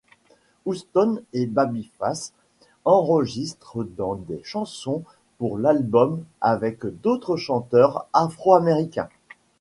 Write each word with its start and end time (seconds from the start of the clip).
Houston 0.65 1.21
et 1.31 1.45
Babyface 1.45 2.33
enregistrent 2.85 3.83
donc 3.83 4.25
des 4.25 4.41
chansons 4.43 5.03
pour 5.37 5.59
l'album 5.59 6.25
avec 6.41 6.87
d'autres 7.03 7.37
chanteurs 7.37 8.07
Afro-Américains. 8.11 9.09